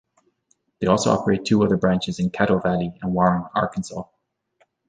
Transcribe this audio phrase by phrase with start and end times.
[0.79, 4.05] They also operate two other branches in Caddo Valley and Warren, Arkansas.